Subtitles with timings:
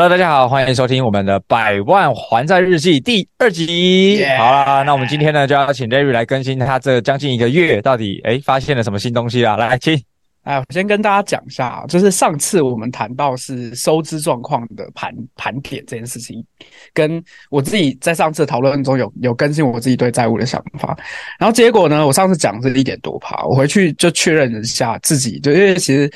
[0.00, 4.16] Hello，大家好，欢迎收听我们的《百万还债日记》第二集。
[4.20, 4.38] Yeah.
[4.38, 9.56] 好啦，那我们今天呢就要请 Larry 来更新他这将近一个月到底诶发现了什么新东西啦。
[9.56, 10.00] 来，请。
[10.44, 16.46] 哎，我先跟大家讲一下，就是上次我们谈到是收支状况的盘盘点这件事情，
[16.94, 20.96] 跟我自己在上次讨论中有有更新我自己对债务的想法。
[21.40, 26.08] 然后结果呢，我上次讲是一点多趴，我回去就确认了一下自己，就因为其实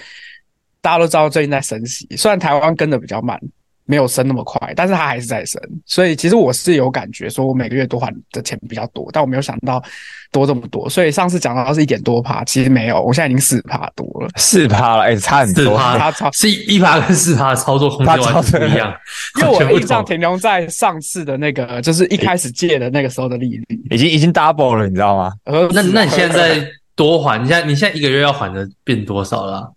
[0.80, 3.36] 大家都知道最近在升息，虽然台湾跟的比较慢。
[3.84, 9.82] 没有升那么快，但是它还是在升，所以其实我是有感觉，说我每个月多还的钱比较多，但我没有想到
[10.30, 18.94] 多这么多，所以上次讲到是一点多趴，其实没有，我现在已经四趴多了，四趴了，哎、欸，差很多，它差是一趴跟四趴的操作空间完全不一样，
[19.40, 25.32] 因为我的印象停留在上次的那个，就是一开始借的那个时候的利率，已经已经 double 了，你知道吗？
[25.72, 29.68] 那那你现在多还，你现在你现在一个月要还的变多少了、啊？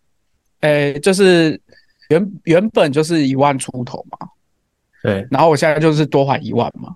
[0.62, 1.60] 诶、欸，就是。
[2.10, 4.28] 原原本就是一万出头嘛，
[5.02, 6.94] 对，然后我现在就是多还一万嘛，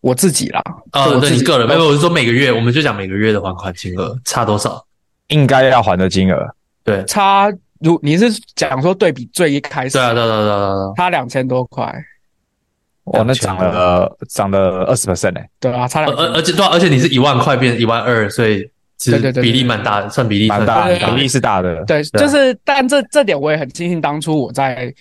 [0.00, 4.84] 我自己啦，啊、哦，对你个人，没有，我是说每个月，我们就讲每个月的还款金额差多少，
[5.28, 6.54] 应该要还的金额，
[6.84, 11.84] 对，差如你是讲说对比最一开始，对啊，对对对对对，差两千多块，
[13.04, 18.70] 哇，那涨了涨了二十 percent 哎，对啊，差两，而而且对，而且你是一万块变一万二，所以。
[19.04, 21.84] 对对对，比例蛮大的，算比例蛮大的，比例是大的。
[21.84, 24.92] 对，就是，但这这点我也很庆幸，当初我在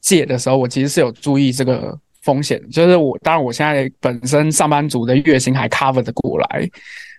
[0.00, 2.60] 借的时候，我其实是有注意这个风险。
[2.70, 6.68] 就是我，当然我现在本身上班族的月薪还 cover 得过来，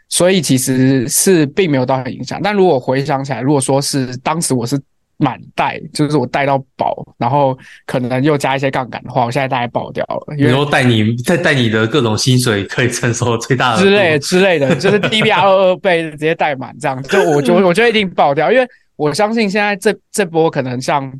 [0.09, 2.39] 所以其实是并没有到很影响。
[2.43, 4.79] 但如果回想起来，如果说是当时我是。
[5.21, 7.55] 满贷就是我贷到饱，然后
[7.85, 10.35] 可能又加一些杠杆的话，我现在大概爆掉了。
[10.35, 21.13] 然后贷你再贷你的各种薪水可以承受最大的之类之类的，就是 DBR 二二倍直接贷满这样， 就我就我觉得一定爆掉，因为我相信现在这这波可能像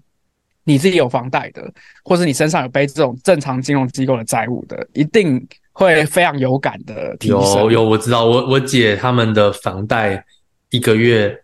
[0.64, 1.62] 你自己有房贷的，
[2.04, 7.40] 或是你身上有背这种正常金融机构的债务的，一定会非常有感的提升。
[7.40, 10.24] 有有，我知道，我我姐他们的房贷
[10.72, 11.38] 一个月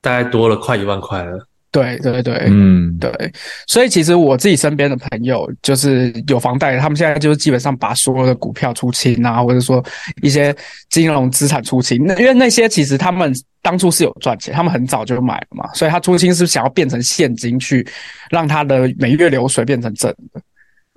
[0.00, 1.46] 大概多了快一万块了。
[1.74, 3.10] 对对对，嗯，对，
[3.66, 9.84] 所以其实我自己身边的朋友就是有房贷，他们现在就是基本上把所有的股票出清啊，或者说
[10.22, 10.54] 一些
[10.88, 12.00] 金融资产出清。
[12.06, 17.84] 那因为那些其实他们当初是有赚钱，他们很早就买了嘛，所以他出清是想要变成现金去
[18.30, 20.40] 让他的每月流水变成正的。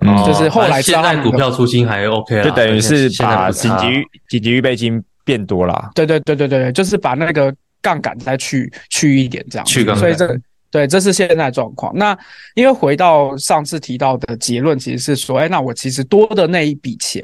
[0.06, 3.86] 嗯，就是后来现在股票出清还 OK 了，就等于是把紧急
[4.28, 5.90] 紧急预备金变多了。
[5.96, 7.52] 对对对对对，就是把那个
[7.82, 10.40] 杠杆再去去一点这样，去杠杆，所以这个。
[10.70, 11.90] 对，这是现在状况。
[11.96, 12.16] 那
[12.54, 17.22] 因为回到上次提到的结论，其实是说，哎，那我其实多的那一笔钱，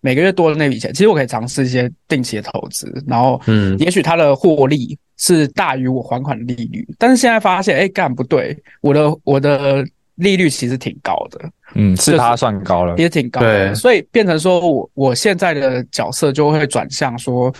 [0.00, 6.86] 每个月多的那笔钱，其实我可以尝试一些定期的投资，然后，嗯，也许它的获利是大于我还款的利率。
[6.98, 9.84] 但是现在发现，哎，干不对，我的我的
[10.16, 11.40] 利率其实挺高的，
[11.74, 17.50] 嗯，是它算高了，也挺高的，对，所以变成说我我现在的角色就会转向说。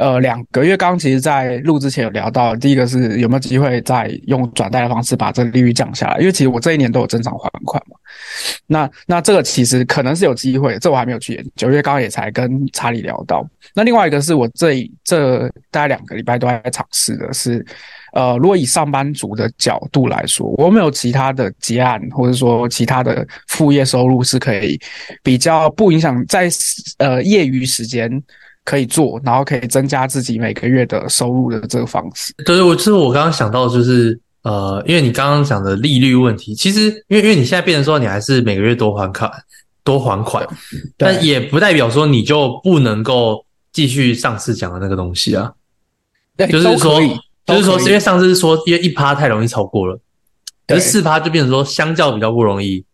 [0.00, 7.94] 呃，两个月刚刚其实，在录之前有聊到，第一个是有没有机会再用转贷的方式把这个利率降下来，因为其实我这一年都有正常还款嘛。
[8.66, 13.46] 那那这个其实可能是有机会，这我还没有去研究，因为刚刚也才跟查理聊到。
[13.74, 17.62] 那另外一个是我这这大概两个礼拜都在尝试的是，
[18.14, 24.80] 呃，如果以上班族的角度来说，我没有其他的结案，或者说其他的副业收入是可以
[25.22, 26.48] 比较不影响在
[26.96, 28.10] 呃业余时间。
[28.64, 32.32] 可以做，然后可以增加自己每个月的收入的这个方式。
[32.44, 39.30] 对，我就是我刚刚想到，就是呃，因为你刚刚讲的利率问题，其实因为因为你现在变成说你还是每个月多还款，
[39.82, 40.46] 多还款，
[40.96, 45.52] 但也不代表说你就不能够继续上次讲的那个东西啊。
[46.36, 47.00] 对，就是说，
[47.46, 49.98] 就是说，因为上次是说，因为一趴太容易超过了，
[50.66, 52.84] 可是四趴就变成说相较比较不容易。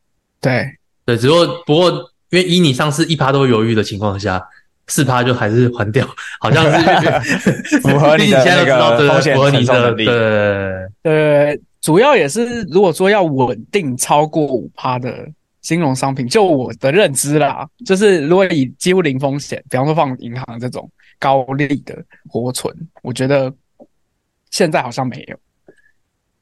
[0.40, 0.66] 对。
[1.04, 1.88] 对，只不过不过，
[2.30, 4.42] 因为以你上次一趴都犹豫的情况下，
[4.88, 6.06] 四趴就还是还掉，
[6.40, 10.04] 好像是 符合你的那个风险承受能力。
[10.04, 15.28] 对对，主要也是如果说要稳定超过五趴的
[15.60, 20.88] 金融商品，就我的认知啦，就是如果以几乎零风险，比方说放银行这种
[21.18, 21.96] 高利的
[22.28, 22.72] 活存，
[23.02, 23.52] 我觉得
[24.50, 25.36] 现在好像没有。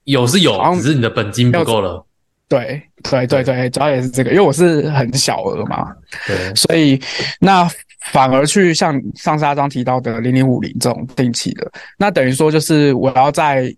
[0.04, 2.04] 有是有，只是你的本金不够了。
[2.48, 5.88] 对对对对，主要也是这个，因为我是很小额嘛，
[6.26, 7.00] 对，所以
[7.40, 7.68] 那
[8.12, 13.74] 反而去像上次阿璋提到的零零五零这种定期的，那等于说就是我要在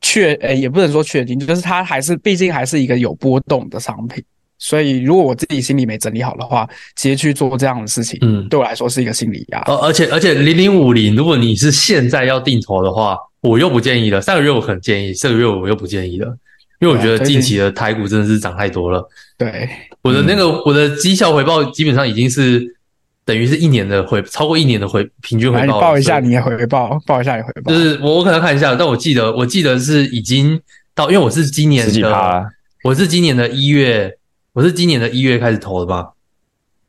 [0.00, 4.22] 确，诶，也不能说确定，就是它还是毕竟还是一个有波动的商品，
[4.56, 9.72] 所以如果我自己心里没整理好的话，直接去做这样的事情，嗯，对我来说是一个心理压力。
[9.82, 13.18] 而且而且零零五零，如果你是现在要定投的话。
[13.44, 16.34] 我又不建议了，上个月我很建议，这个月我又不建议了，
[16.84, 19.02] 因为我觉得近期的台股真的是涨太多了。
[19.38, 19.66] 对，
[20.02, 22.62] 我的那个、嗯、我的绩效回报基本上已经是
[23.24, 25.64] 等于是一年的回，超过一年的回平均回报。
[25.64, 27.72] 你报一下你的回报，报一下你回报。
[27.72, 30.60] 就是我我可能看一下，但我记得我记得是已经
[30.94, 32.46] 到，因为我是今年的，
[32.82, 34.18] 我是今年的一月，
[34.52, 36.10] 我是今年的一月开始投的吧？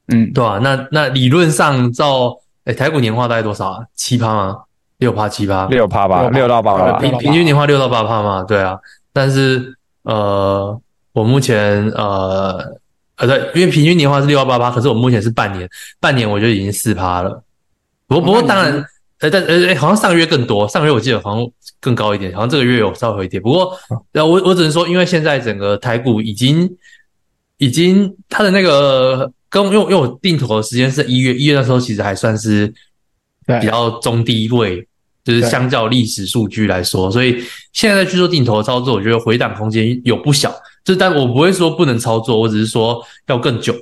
[0.10, 0.60] 嗯，对吧、啊？
[0.60, 3.86] 那那理论上照，哎、欸，台股年化大概多少啊？
[3.96, 4.58] 七趴吗？
[4.98, 8.78] 六趴七趴，六趴吧，六到八趴，平平均年化六到八趴嘛，对啊。
[9.12, 9.74] 但是
[10.06, 10.82] 呃，
[11.12, 12.58] 我目前呃
[13.18, 15.70] 呃对，因为平均年化是六到八趴，可是我目前是半年，
[16.00, 17.44] 半年我就已经四趴了。
[18.08, 18.86] 不过不过当然，
[19.20, 23.44] 呃但呃哎，好像上个月更多，上个月我记得好像更高一点，好像这个月有稍微一点。
[23.44, 23.78] 不过
[24.14, 26.70] 呃我我只能说，因为现在整个台股已经
[27.58, 32.74] 已经它的那个跟因为因为我定投的时间是一月，一月那时候其实还算是。
[33.62, 34.88] 比较中低位，
[35.26, 37.44] 就是相较历史数据来说，所以
[37.74, 40.54] 现在去做定投的操作，我觉得回档空间有不小。
[40.86, 43.74] 就，但我不会说不能操作，我只是说要更久，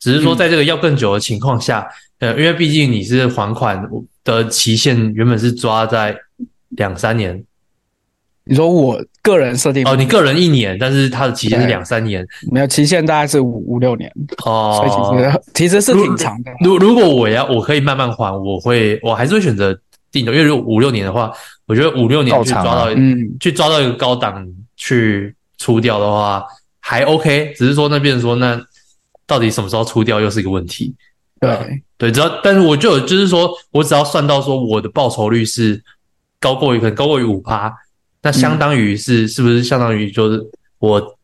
[0.00, 1.86] 只是说在这个要更久的情况下，
[2.18, 3.88] 呃，因为毕竟你是还款
[4.24, 6.16] 的期限原本是抓在
[6.70, 7.44] 两三年。
[8.44, 14.12] 你说我个人设定哦，你个人一年，但是它的期限是两三年，没有期限大概是五五六年
[14.44, 16.50] 哦，所以其实其实是挺长的。
[16.64, 19.78] 如如果我要我可以慢慢还，我会我还是会选择
[20.12, 21.32] 定投，因为如果五六年的话，
[21.66, 26.44] 我觉得五六年去抓到嗯去抓到一个高档去出掉的话
[26.78, 28.64] 还 OK，只是说那边说那
[29.26, 30.94] 到底什么时候出掉又是一个问题。
[31.40, 35.82] 对对，只要但是我就就是说我只要算到说我的报酬率是
[36.38, 37.72] 高过于可能高过于五趴。
[38.24, 40.40] 那相当于是、嗯、是不是相当于就是
[40.78, 41.18] 我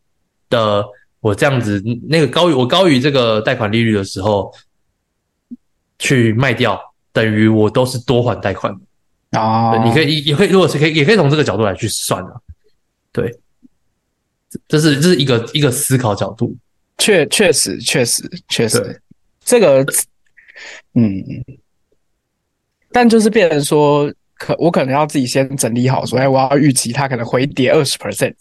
[0.50, 0.84] 的
[1.20, 4.52] 我这样子那个高于我高于这个贷款利率的时候
[6.00, 6.81] 去卖掉，
[7.20, 8.73] 等于我都是多还贷款
[9.32, 9.82] 啊、哦？
[9.85, 12.37] 你可以也可以，如果是可以也可以从这个角度来去算的、啊。
[13.11, 13.35] 对，
[14.69, 16.55] 这是这是一个一个思考角度。
[16.99, 19.03] 确确实确实确实，
[19.44, 19.85] 这个
[20.94, 21.25] 嗯，
[22.93, 24.12] 但就是变成说。
[24.41, 28.32] 可我可能要自己先整理好，说，哎我要预期它可能回跌二十 percent，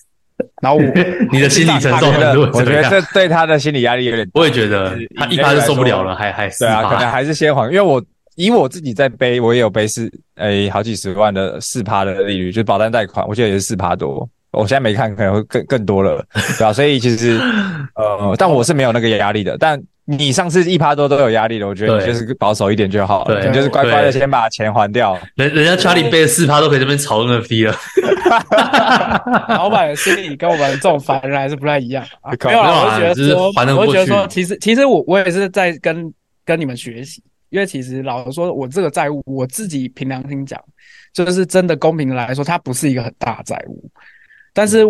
[0.61, 0.83] 然后 我
[1.31, 4.39] 你的心理承受程度，我觉得这对他的心理压力有点大。
[4.39, 7.99] 我也觉得他一般就受不了了，还还对啊，可能还是先还，因为我
[8.37, 14.29] 以我自己在背，我也有背四诶好几十万的四趴的利率，就是保单贷款，我记得也是四趴多。
[14.51, 16.71] 我现在没看，可能会更更多了，对吧？
[16.73, 17.37] 所以其实
[17.95, 19.81] 呃，但我是没有那个压力的，但。
[20.09, 25.19] 你上次一趴多都有压力的，我觉得你就是保守一点就好了，你就是乖乖的先把钱还掉。
[25.35, 27.75] 人人家查理背了四趴都可以这边炒 NFT 了，
[29.53, 32.31] 老板的心里跟我们这种凡人还是不太一样啊。
[32.45, 36.09] 没有啦，我觉得说，我觉得说，其实其实我我也是在跟
[36.45, 40.61] 跟你们学习，因为其实老实说，我这个债务我自己凭良心讲，
[41.13, 43.89] 就是真的公平的来说，它不是一个很大的债务，
[44.53, 44.85] 但是。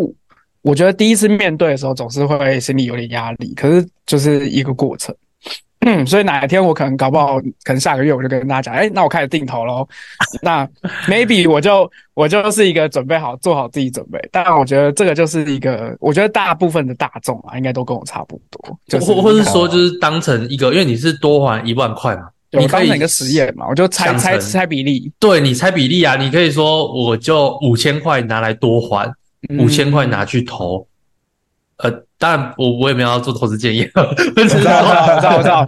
[0.64, 5.16] 我觉得第一次面对的时候，总是会心里有点压力，可是就是一个过程。
[6.06, 9.88] 所以哪一天我可能搞不好，可能下个月我就跟大家讲，哎、欸，那我开始定投喽。
[10.42, 10.68] 那
[11.08, 14.20] maybe 我就我就是一个准备好做好自己准备。
[14.30, 18.78] 但我觉得这个就是一个，我觉得大部分的大众啊，应该都跟我差不多。
[18.88, 22.28] 就或或是说，就是当成一个，因为你是多还一万块嘛，
[22.60, 25.12] 你当成一个实验嘛，我就猜猜猜比例。
[25.20, 29.12] 对，你猜比例啊，你可以说我就五千块拿来多还。
[29.60, 30.86] 五千块拿去投，
[31.78, 35.66] 呃，当然我我也没有要做投资建议， 我知道我知道我知道，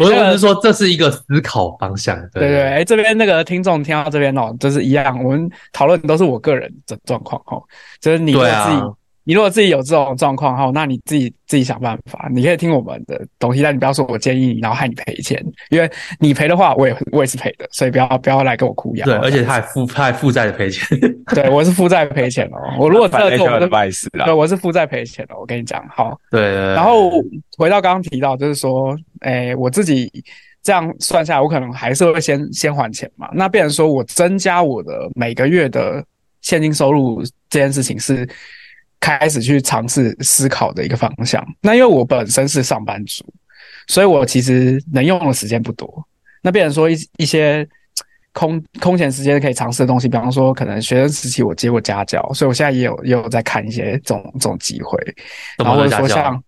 [0.00, 7.60] 我只 是说这是一个思考方向，对对對，哎，这边那个听众听到这边哦，就是一样，我们讨论都是我个人的状况哦，
[8.00, 8.82] 就是你自己
[9.28, 12.28] 你如果自己有这种状况哈，那你自己自己想办法。
[12.32, 15.90] 你可以听我们的东西，但你不要说我建议你，然后害你赔钱，因为
[16.20, 19.04] 你赔的话，我也我也是赔的，所以不要不要来跟我哭牙。
[19.04, 20.96] 对，而且他还负他还负债的赔钱。
[21.34, 22.76] 对，我是负债赔钱哦。
[22.78, 25.36] 我如果真的做，我是对，我是负债赔钱的。
[25.36, 26.16] 我跟你讲，好。
[26.30, 26.74] 对，对，对。
[26.74, 27.10] 然后
[27.58, 30.08] 回到刚刚提到，就是说，哎，我自己
[30.62, 33.28] 这样算下来，我可能还是会先先还钱嘛。
[33.32, 36.00] 那变成说我增加我的每个月的
[36.42, 38.24] 现金收入这件事情是。
[39.00, 41.44] 开始去尝试思考的一个方向。
[41.60, 43.24] 那因为我本身是上班族，
[43.86, 46.04] 所以我其实能用的时间不多。
[46.42, 47.66] 那变成说一一些
[48.32, 54.98] 空空闲时间可以尝试的东西，比方说可能学生时期我接过家教，所以我现在也有也有在看一些这种这种机会。
[55.58, 56.42] 然后或者说像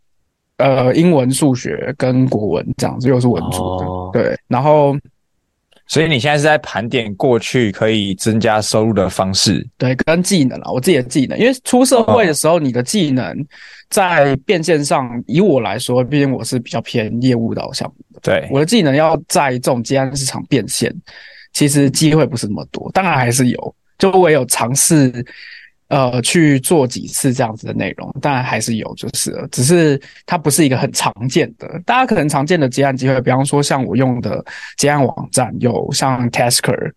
[0.59, 4.97] 呃英文、数学跟国文这样子，又是文组的，哦、对，然后。
[5.89, 13.35] 所以你现在是在盘点过去可以增加收入的方式，对，跟技能啊，我自己的技能，因为出社会的时候，你的技能
[13.89, 20.95] 在变现上，以我来说，毕竟我是比较偏业务导向的，对，我的技能要在这种接案市场变现，
[21.53, 25.25] 其实机会不是那么多，当然还是有，就我有尝试。
[25.89, 31.67] 呃，去做几次这样子的内容，当然还是有，就是，只是它不是一个很常见的。
[31.87, 34.45] 大家可能常见的接案机会，比方说像我用的
[34.77, 36.93] 接案网站，有像 Tasker。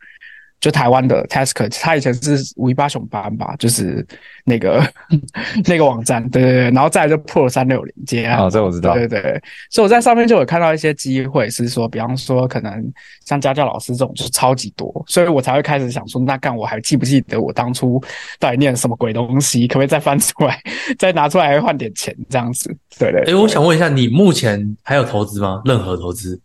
[0.62, 4.06] 就台湾的 Tasker，他以前是五一八熊班吧，就是
[4.46, 4.82] 那个
[5.66, 9.42] 那个网站，对对对，然后再来就 Pro 三六零接案，哦，这我知道，对对对，
[9.72, 12.94] 所以我在上面就有看到一些机会，是说，比方说可能
[13.26, 18.00] 像家教老师这种就是超级多，所以我才会开始想说，那干我还记不记得我当初
[18.40, 20.62] 到底念什么鬼东西，可不可以再翻出来，
[21.00, 22.70] 再拿出来换点钱这样子？
[23.00, 23.34] 对对，对。
[23.34, 25.64] 诶，我想问一下，你目前还有投资吗？
[25.66, 26.40] 任何投资？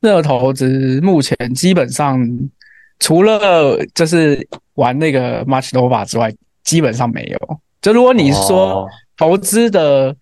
[0.00, 2.26] 任何投资目前基本上。
[3.00, 6.32] 除了就是玩那个 MuchNova 之外，
[6.64, 7.60] 基本上没有。
[7.80, 10.14] 就如果你说投资的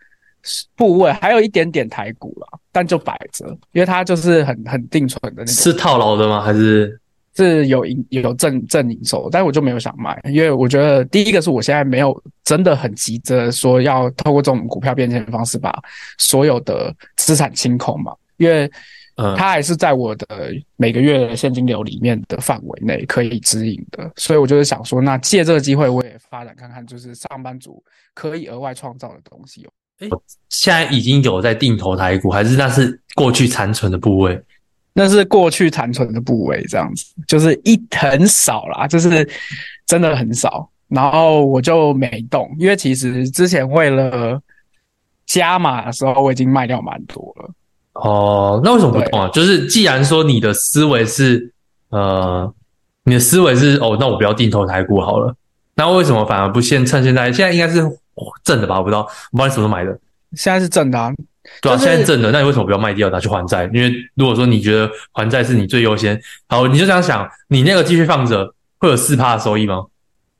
[0.76, 5.54] 部位，还有一点点台股啦，但就摆着，因为它就是很很定存的那种。
[5.54, 6.42] 是套牢的吗？
[6.42, 7.00] 还是
[7.34, 9.28] 是有营有正正营收？
[9.32, 15.74] 但是我就没有想卖，因为我觉得第一个是我现在没有真的很急着说要透过这种股票变现的方式把
[16.18, 18.70] 所有的资产清空嘛，因为。
[19.16, 20.26] 嗯，它还是在我的
[20.76, 27.82] 每个月的现金流里面的范围内可以指引的，所以我就是想说，那借这个机会，我也发展看看，就是上班族
[28.14, 29.66] 可以额外创造的东西。
[30.00, 30.08] 哎，
[30.50, 34.38] 现在已经有在定投台股，还是那是过去残存的部位？
[34.92, 39.28] 那是过去残存的部位，这样子就是一很少啦，就是
[39.86, 40.70] 真的很少。
[40.88, 44.40] 然后我就没动，因为其实之前为了
[45.26, 47.50] 加码的时候，我已经卖掉蛮多了。
[48.06, 49.28] 哦，那为什么不动啊？
[49.32, 51.52] 就是既然说你的思维是，
[51.88, 52.52] 呃，
[53.02, 55.34] 你的思维是哦，那我不要定投台股好了。
[55.74, 57.32] 那为什么反而不先趁现在？
[57.32, 57.82] 现在应该是
[58.44, 58.78] 正的吧？
[58.78, 59.98] 我不知道，我不知道你什么时候买的。
[60.36, 61.12] 现在是正的啊，
[61.60, 62.30] 对啊，现在是正的。
[62.30, 63.68] 那你为什么不要卖掉，拿去还债？
[63.74, 69.84] 因为如果说你觉得还债是你最优先，好，你就这样想，你那个继续放着会有四趴的收益吗？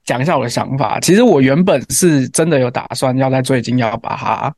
[0.05, 1.01] 讲一下我的想法。
[1.01, 4.55] 其实我原本是真的有打算要在最近要把它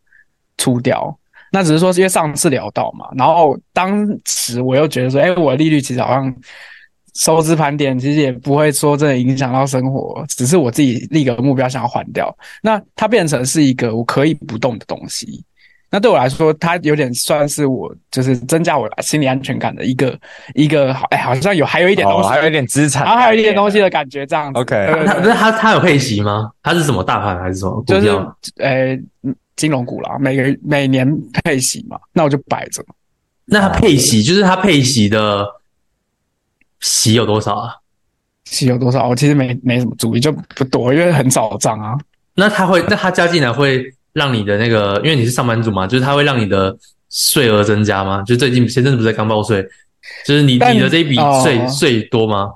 [0.59, 1.18] 出掉。
[1.51, 6.35] 那只是说，因为上次聊到嘛，然后当时我又觉得说，哎，我的利率其实好像
[7.15, 12.33] 收支盘点，其实也不会说真的影响到生活，只是我自己立个目标想要还掉。
[12.63, 15.43] 那它变成是一个我可以不动的东西，
[15.91, 20.17] 那对我来说，它有点算是我就是增加我心理安全感的一个
[20.55, 24.61] 一个好，哎，好像有还有一点东西，哦、还有一点资产，然后还有一点东西的感觉，这样子。
[24.61, 26.51] OK，那它它有配息吗？
[26.63, 28.01] 它是什么大盘还是什么股票？
[28.01, 28.09] 就是
[28.63, 28.99] 呃。
[29.59, 31.05] 金融股啦，每个每年
[31.43, 32.81] 配息嘛，那我就摆着。
[33.45, 35.45] 那它配息就是它配息的
[36.81, 37.75] 息有多少啊？
[38.45, 39.09] 息有多少？
[39.09, 41.99] 我其实没没什么注意，就不多，因为很少涨啊。
[42.35, 46.79] 那它会，那它加进来会让你的那个，因为你是上班族嘛，就是它会让你的
[47.11, 48.23] 税额增加吗？
[48.23, 49.61] 就最近前阵子不是在刚报税，
[50.25, 52.53] 就是你你的这一笔税税多吗？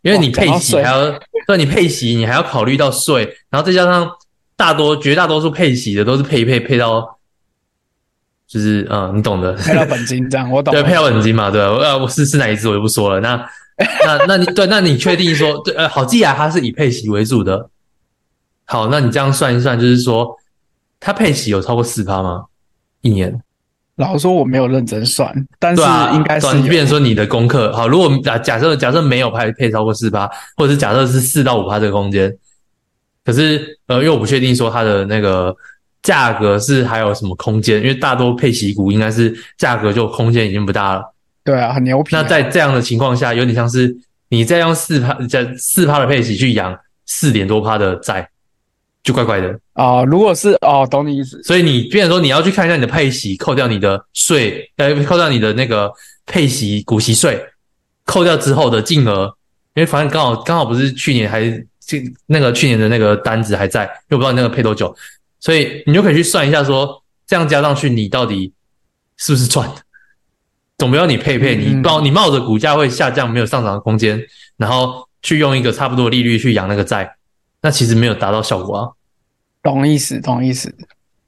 [0.00, 4.10] 因为你配息还要，对，你配息你还要考虑到税，然后再加上。
[4.56, 7.18] 大多绝大多数配息的都是配一配配到，
[8.46, 10.72] 就是嗯，你懂的，配到本金这样，我懂。
[10.72, 11.60] 对，配到本金嘛，对。
[11.60, 13.20] 呃，我是是哪一支我就不说了。
[13.20, 13.34] 那
[14.04, 15.74] 那那你对，那你确定说 对？
[15.74, 17.68] 呃，好，既然它是以配息为主的，
[18.64, 20.36] 好，那你这样算一算，就是说
[21.00, 22.44] 它配息有超过四趴吗？
[23.00, 23.42] 一年？
[23.96, 25.82] 老实说我没有认真算，但是
[26.14, 26.54] 应该是。
[26.58, 32.32] 你变说你的功课好，如果假假设假设没有配配超过四趴，或者是假设是四到五趴这个空间。
[33.24, 35.54] 可是，呃，因为我不确定说它的那个
[36.02, 41.14] 价格是还有什么空间，因为大多配息股应该是价格就空间已经不大了。
[41.42, 42.20] 对啊，很牛皮啊。
[42.20, 43.96] 那在这样的情况下，有点像是
[44.28, 48.28] 你再用四趴、加四趴的配息去养四点多趴的债，
[49.02, 50.04] 就怪怪的啊、呃。
[50.04, 51.42] 如果是哦，懂你意思。
[51.42, 55.90] 所以你变成说你要去看一下你的配息，扣掉你的税，呃，扣掉你的那个
[56.26, 57.42] 配息股息税，
[58.04, 59.34] 扣掉之后的净额，
[59.74, 61.42] 因为反正刚好刚好不是去年还
[61.86, 64.94] 这那个去年的那个单子还在，又不知道你那个配多久，
[65.40, 68.52] 所以你就可以去算一下说，这样加上去你到底
[69.16, 69.76] 是不是赚的？
[70.78, 74.20] 总不要你配配你抱你冒着股价会下降没有上涨的空间，
[74.56, 77.14] 然后去用一个差不多的利率去养那个债。
[77.62, 78.90] 那其实没有达到效果啊，
[79.62, 80.74] 懂意思，懂意思。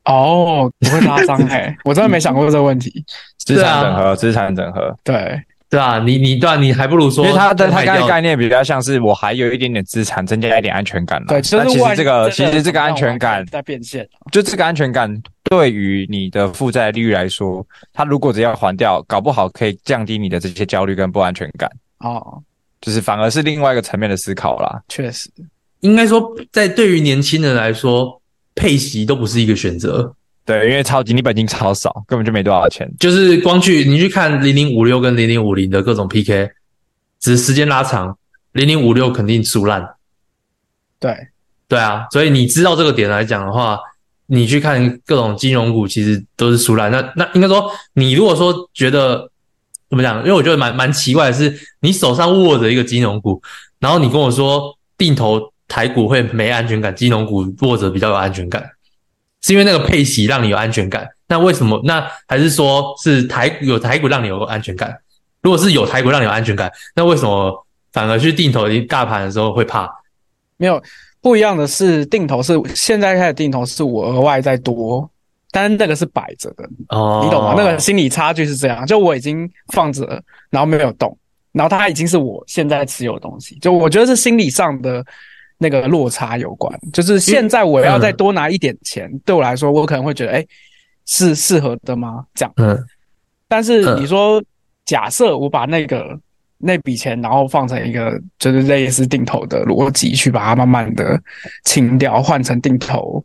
[0.04, 3.04] 哦，不会拉伤哎，我真的没想过这个问题。
[3.38, 11.24] 资产整合，资产整合，对对啊，你你对啊，你还不如说，因为它的它刚才概念比较像是我还有一点点资产，增加一点安全感。
[11.26, 15.12] 对，其实这个其实这个安全感在变现，就这个安全感
[15.44, 21.68] 对于你的负债利率来说，它如果只要还掉，搞不好可以降低你的这些焦虑跟不安全感。
[21.98, 22.40] 哦，
[22.80, 24.80] 就是反而是另外一个层面的思考啦。
[24.88, 25.28] 确实。
[25.80, 28.20] 应该说，在对于年轻人来说，
[28.54, 30.14] 配息都不是一个选择。
[30.46, 32.90] 对，因为超级你本金超少，根本就没多少钱。
[32.98, 36.48] 就是光去你去看零零五六跟零零五零的各种 PK，
[37.20, 38.16] 只是时间拉长，
[38.52, 39.86] 零零五六肯定输烂。
[41.00, 41.14] 对，
[41.68, 43.78] 对啊，所以你知道这个点来讲的话，
[44.26, 46.90] 你去看各种金融股，其实都是输烂。
[46.90, 49.30] 那那应该说，你如果说觉得
[49.90, 50.20] 怎么讲？
[50.20, 53.42] 因为我觉得蛮蛮奇怪的是，你手上握着一个金融股，
[53.80, 55.52] 然后你跟我说定投。
[55.68, 58.64] 台股会没安全感，金融股握着比较有安全感，
[59.46, 61.08] 是因为那个配息让你有安全感。
[61.28, 61.80] 那为什么？
[61.84, 64.92] 那还是说是台有台股让你有安全感？
[65.40, 69.88] 如果是有台股让你有安全感，那为什么反而去定投一大盘的时候会怕？
[70.56, 70.82] 没有
[71.20, 75.08] 不一样的是，定投是现在开始定投是我额外再多，
[75.52, 77.54] 但那个是摆着的哦，你懂吗？
[77.56, 81.16] 那个心理差距是这样，就我已经放着，然后没有动，
[81.52, 85.04] 然后它已经是我现在持有的东西，就我觉得是心理上的。
[85.58, 90.46] 那个落差有关，就是现在我要再多拿一点钱，嗯、对我来说，我可能会觉得，哎，
[91.06, 92.26] 是适合的吗？
[92.34, 92.78] 这样，嗯。
[93.48, 94.42] 但是你说，
[94.84, 96.18] 假设我把那个
[96.58, 101.18] 那笔钱，然后放成一个就是类似定投的逻辑，去把它慢慢的
[101.64, 103.24] 清掉，换成定投，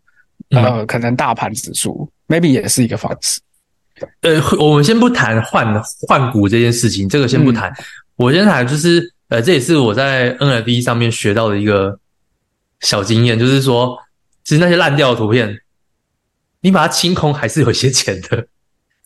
[0.51, 3.41] 呃，可能大盘指数、嗯、，maybe 也是一个方式。
[4.21, 7.69] 呃，我们先不谈换换股这件事情，这个先不谈。
[7.71, 7.83] 嗯、
[8.15, 11.99] 我先谈就是，呃，这也是我在 NLP 上面学到的一个。
[12.81, 13.97] 小经验就是说，
[14.43, 15.57] 其实那些烂掉的图片，
[16.61, 18.45] 你把它清空还是有一些钱的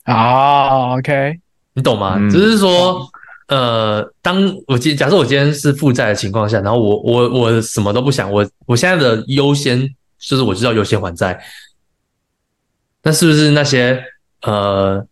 [0.04, 0.70] 啊。
[0.70, 1.40] Oh, OK，
[1.74, 2.16] 你懂吗？
[2.18, 3.08] 嗯、只是说，
[3.48, 9.88] 呃，当我今假设我今天是负债的情况下，然后我我我什么都不想，我我现在的优先
[10.20, 11.40] 就是我知道优先还债。
[13.04, 14.04] 那是不是那些
[14.42, 15.06] 呃，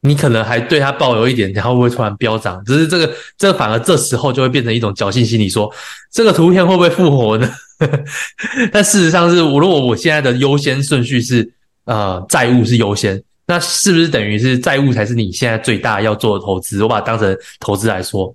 [0.00, 2.62] 你可能还对他抱有一点，然后会突然飙涨？
[2.64, 5.72] 只是这个这个反而这时候就会变成一种侥幸心理，说
[6.10, 7.50] 这个图片会不会复活呢？
[8.72, 11.48] 但事实上是我，如果我现在的优先顺序是
[11.84, 16.82] 呃债务是优先，那是不是等于是债务才是你现在最大要做的投资？
[16.82, 18.34] 我把它当成投资来说，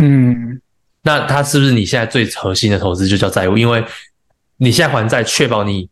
[0.00, 0.60] 嗯，
[1.02, 3.56] 那它是不是你现在最核心的投资就叫债务？
[3.56, 3.84] 因为
[4.56, 5.88] 你现在还债，确保你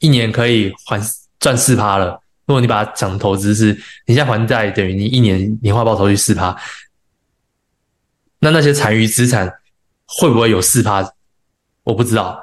[0.00, 1.00] 一年可以还
[1.38, 2.20] 赚四趴了。
[2.46, 3.72] 如果你把它讲投资是，
[4.06, 6.56] 你现在还债等于你一年年化报酬率四趴，
[8.40, 9.48] 那那些残余资产
[10.06, 11.08] 会不会有四趴？
[11.90, 12.40] 我不知道，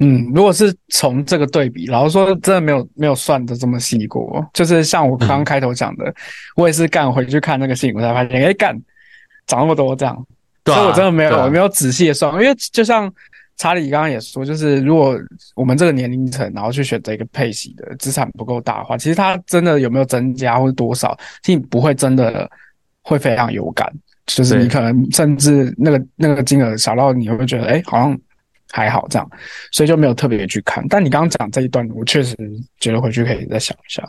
[0.00, 6.14] 嗯，如果是从这个对比，然后说真的没有没有算的这么细过，就是像我刚刚开头讲的，嗯、
[6.56, 8.76] 我也是干回去看那个新闻，我才发现，哎，干
[9.46, 10.26] 涨那么多这样，
[10.64, 13.12] 所以我真的没有、啊、没有仔细的算，因为就像
[13.56, 15.16] 查理刚刚也说，就是如果
[15.54, 22.50] 我们这个年龄层，然后去选择一个配息的资产不够大的话，其实它真的有没有增加或者多少，其实不会真的
[23.02, 23.88] 会非常有感。
[24.26, 28.18] 就是你可能甚至那个那个金额小到你会觉得哎、欸、好像
[28.70, 29.30] 还好这样，
[29.70, 30.84] 所以就没有特别去看。
[30.88, 32.34] 但你刚刚讲这一段，我确实
[32.80, 34.02] 觉得回去可以再想一下。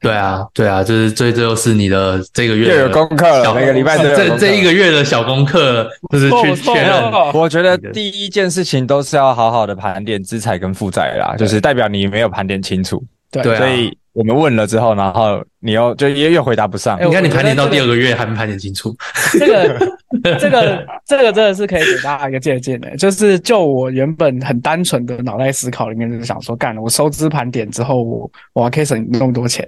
[0.00, 7.10] 对啊，对啊，就是这这又是你的这个月又有功课了，每个礼拜都有这这一个月的小功课，就是去确认。
[7.32, 13.02] 我觉得第一件事情都是要好好的盘点资产跟负债啦，就是代表你没有盘点清楚。
[13.30, 13.96] 对，所以。
[14.12, 16.98] 我们问了之后，然后你又就又又回答不上。
[17.00, 18.94] 你看，你盘点到第二个月还没盘点清楚。
[19.38, 19.98] 这个
[20.38, 29.66] 这个这个真的是可以给大家一个借鉴的，就是就我原本很单纯的脑袋思考里面，就是想说，干了我收支盘点之后，我我还可以省那么多钱。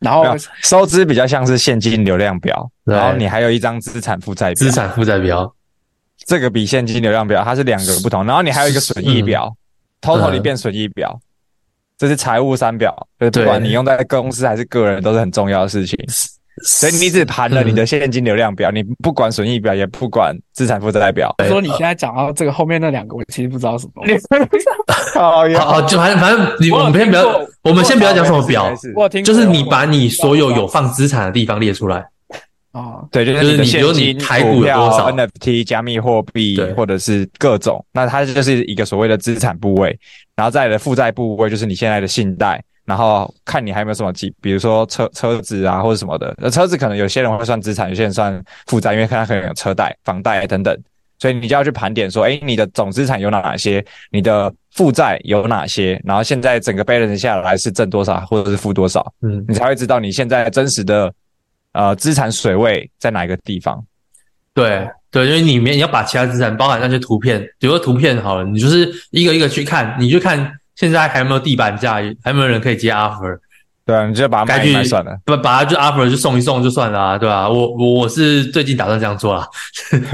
[0.00, 0.24] 然后
[0.62, 4.54] 收支比较像是现金流量表，然后你还有一张资产负债表。
[4.54, 5.50] 资产负债表，
[6.26, 8.24] 这个比现金流量表它是两个不同。
[8.26, 9.54] 然后你还有一个损益表
[10.02, 11.18] ，total 变损益表。
[12.04, 15.98] 这是财务三表，就是不管你用在公司还是个人，都是很重要的事情。
[16.66, 21.34] 所以你只盘了你的现金流量表，你不管损益表，也不管资产负债表。
[21.48, 24.04] 说你现在讲到这个后面那两个，我其实不知道什么。
[25.14, 28.70] 好，好，就反正反正你我们先不要，我们先不要讲什么表，
[29.24, 32.04] 就是你把你所有有放资产的地方列出来。
[32.74, 39.96] 啊，对，就是你，比如你台股有多少 NFT、加密货币，或者是各种，那它就是一个所谓的资产部位。
[40.34, 42.60] 然后再来的负债部位，就是你现在的信贷。
[42.84, 46.34] 然后看你还有没有什么几，比如说车车子啊或者什么的。
[46.36, 50.76] 那车子可能有些人会算资产，有些人算负债，因为看他可能有车贷、房贷等等。
[51.20, 53.82] 所以你就要去盘点说，哎，你的总资产有哪些？
[54.10, 55.98] 你的负债有哪些？
[56.04, 59.14] 然后现在整个 balance 下来是挣多少，或者是负多少？
[59.22, 61.14] 嗯，你才会知道你现在真实的。
[61.74, 63.84] 呃，资产水位在哪一个地方？
[64.54, 73.38] 对对，因为里面你要把其他资产包含那些图片，比如说图片好了，你就是一个一个去看，你就看现在还有没有地板价，还有没有人可以接 offer。
[73.86, 77.46] 对啊，你直接把它卖一卖算了，把把它就 offer 就送一送就算了啊，对吧？
[77.46, 79.46] 我我我是最近打算这样做了，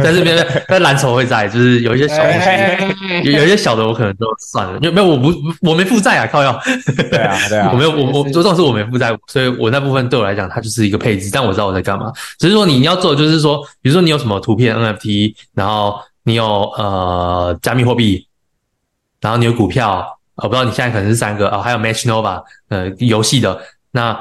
[0.02, 6.52] 在这边但蓝筹会在，就是有一些小东西，有有一些小的我可能就算了，因为没有我不我没负债啊，靠要。
[7.10, 12.12] 对啊对啊，我没有我我这种是我没负债，所以我那部分对我来讲它就是一个配置，但我知道我在干嘛。
[12.40, 16.44] 只是说你要做的就是说，比如说你有什么图片 NFT，然后你有
[16.76, 18.26] 呃加密货币，
[19.20, 20.04] 然后你有股票。
[20.42, 23.60] 我不知道你现在可能是三个啊、哦，还有 Match Nova 呃游戏的，
[23.92, 24.18] 那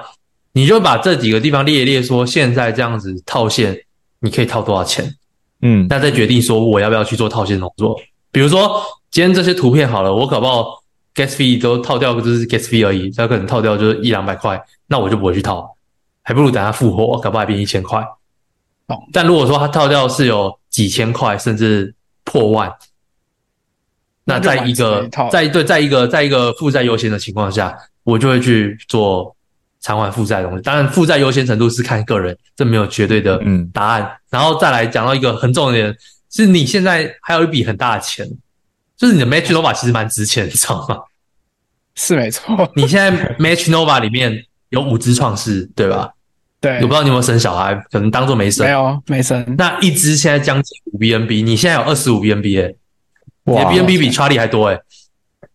[0.53, 3.77] 你就把这几个地方列一列，说现在这样子套现
[4.19, 5.15] 你可以套多少钱？
[5.61, 7.99] 嗯，那再决定说我要不要去做套现动作。
[8.31, 10.83] 比如说今天这些图片好了，我搞不好
[11.15, 15.75] Gas Fee 都套掉，就是 Gas Fee 而已，它可能套掉就是一两百块，那我就不会去套，
[16.23, 17.99] 还不如等它复活，搞不好还变一千块。
[18.87, 22.73] 哦，但如果说它套掉是有几千块，甚至破万。
[24.29, 29.35] 那在一个在对在一个在一个负债优先的情况下，我就会去做
[29.81, 30.61] 偿还负债的东西。
[30.61, 33.41] 当然，负债优先程度是看个人，这没有绝对的
[33.73, 34.03] 答案。
[34.03, 35.97] 嗯、然后再来讲到一个很重要的点，
[36.31, 38.27] 是你现在还有一笔很大的钱，
[38.95, 40.97] 就是你的 Match Nova 其实蛮值钱，你知道吗？
[41.95, 42.71] 是没错。
[42.75, 46.11] 你现在 Match Nova 里面有五只创世，对吧？
[46.61, 46.75] 对。
[46.75, 48.65] 我不知道你有没有生小孩，可能当做没生。
[48.65, 49.55] 没有，没生。
[49.57, 52.73] 那一只现在将近五 BNB，你现在有二十五 BNB 哎。
[53.49, 54.81] 你的 B N B 比查理还多哎、欸，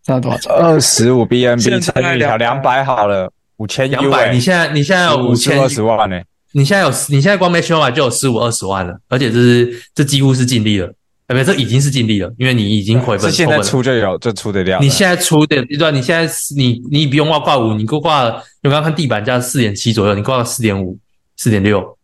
[0.03, 0.53] 差多少？
[0.53, 4.33] 二十五 B N B 乘以两百好了，五千两百。
[4.33, 6.25] 你现在你现在有五千二十万呢、欸？
[6.51, 10.87] 你现在有你现在光 Match Nova 就有十五二十万了，而且这是这几乎是尽力了，
[11.27, 13.29] 哎，不，这已经是尽力了，因为你已经回本。
[13.29, 14.79] 是现在出就有就出得掉。
[14.79, 20.97] 你现在出的一段，你现在你你不用挂挂五，你给我挂了，你刚刚看地板价四点七左右，你挂了四点五、
[21.35, 21.97] 四点六。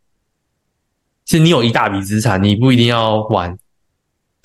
[1.23, 3.57] 其实你有一大笔资产，你不一定要玩。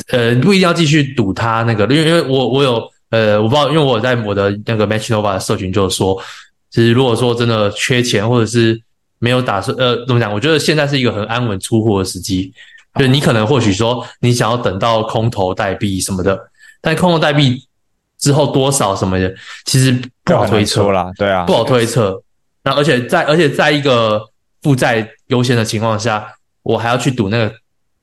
[0.08, 6.16] 呃，不一定要继续赌他那个，因为因为我我有呃，我不知道，因为我在我的那个 Match Nova 的社群就是说，
[6.70, 8.80] 其实如果说真的缺钱或者是
[9.18, 10.32] 没有打算，呃，怎么讲？
[10.32, 12.52] 我觉得现在是一个很安稳出货的时机，
[13.00, 16.38] 就你可能或许说你想要等到空头代币什么的，
[16.80, 17.60] 但空头代币
[18.18, 22.22] 之后多少什么的，其实不好推测啦，对啊，不好推测。
[22.62, 24.20] 那而且在而且在一个
[24.62, 26.28] 负债优先的情况下，
[26.62, 27.52] 我还要去赌那个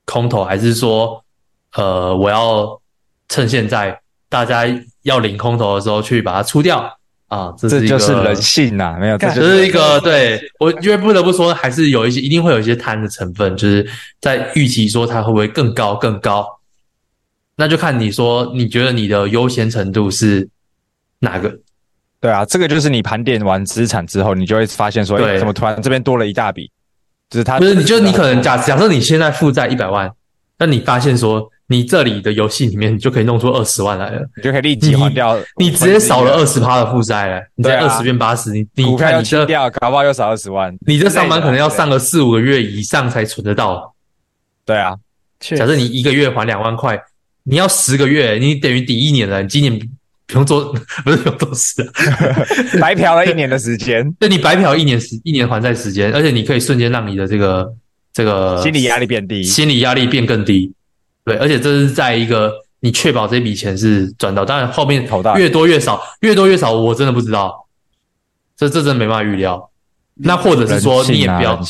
[0.04, 1.23] 空头，还是说？
[1.74, 2.80] 呃，我要
[3.28, 4.64] 趁现在大家
[5.02, 7.52] 要领空头的时候去把它出掉啊！
[7.58, 13.84] 这是一个，这就是人性呐、啊，没有，这是一个对我，因为不得不说，还是有一些一定会有一些贪的成分，就是
[14.20, 16.46] 在预期说它会不会更高更高，
[17.56, 20.48] 那就看你说你觉得你的优先程度是
[21.18, 21.52] 哪个？
[22.20, 26.70] 对啊，这个就是你盘点完资产之后，你就会发现说，哎，怎么突然这边多了一大笔？
[27.30, 30.08] 就是它不是，你就是你可能假假设你现在负债一百万，
[30.58, 31.50] 那你发现说。
[31.66, 35.38] 你这里的游戏里面，你就可以弄出二十万来了，你就可以立即还掉。
[35.56, 40.76] 你直接少了二十趴的负债了，你这二十变八十，你你看你这掉，搞不好又少二十万。
[40.86, 43.94] 你这上班可能要上个四五个月以上才存得到。
[44.66, 44.94] 对啊，
[45.40, 47.00] 假设你一个月还两万块，
[47.44, 49.42] 你要十个月，你等于抵一年了。
[49.42, 49.78] 你今年
[50.26, 50.70] 不用做，
[51.02, 51.82] 不是不用做事，
[52.78, 54.12] 白嫖了一年的时间。
[54.20, 57.74] 对，你白嫖一年时一年还债时间，而且你可以瞬间让你的这个
[58.12, 60.73] 这个心理压力变低，心理压力变更低。
[61.24, 65.02] 对，而且这是在一个你确保这笔钱是赚到，当然后面
[65.36, 67.66] 越多越少，越多越少，我真的不知道，
[68.56, 69.70] 这这真的没办法预料。
[70.16, 71.60] 那或者是说你也不要，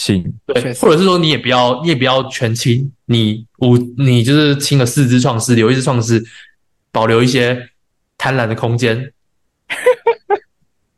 [0.45, 6.23] 对，或者是说你也不要，你也不要全清，你五你就是清了四只创世，留一只创世，
[6.93, 7.71] 保留一些
[8.19, 9.13] 贪婪的空间，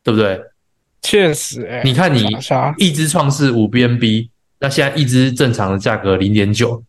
[0.03, 0.41] 对不对？
[1.01, 2.27] 确实、欸，你看你
[2.77, 4.27] 一只创世五 BNB，
[4.59, 6.83] 那现在一只正常的价格零点九。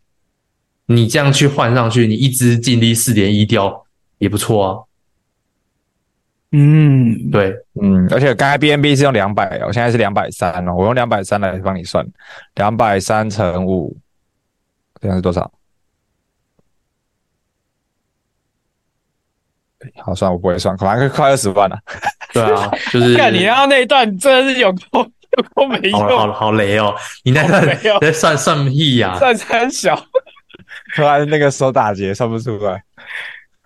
[0.90, 3.84] 你这样去换上去，你一支净利四点一雕
[4.16, 4.68] 也不错啊。
[6.50, 12.02] 嗯，对，嗯，而且刚才 BNB 是用两百我，现在是两百三哦，我用两百三来帮你算，
[12.54, 13.94] 两百三乘五，
[14.98, 15.52] 这样是多少？
[20.02, 21.78] 好算，我不会算，可能快二十万了。
[22.32, 25.04] 对啊， 就是看你要那一段真的是有够
[25.36, 26.94] 有够没用，好好好雷哦！
[27.24, 29.18] 你那段在算算屁呀？
[29.18, 29.94] 算三小，
[30.96, 32.82] 突然那个手打结算不出来。